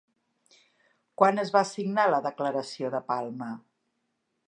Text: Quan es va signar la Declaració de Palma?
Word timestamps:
Quan 1.21 1.43
es 1.45 1.53
va 1.57 1.63
signar 1.73 2.07
la 2.15 2.25
Declaració 2.27 2.93
de 2.97 3.07
Palma? 3.15 3.55